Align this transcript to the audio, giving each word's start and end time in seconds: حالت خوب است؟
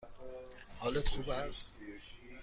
حالت 0.79 1.09
خوب 1.09 1.29
است؟ 1.29 1.73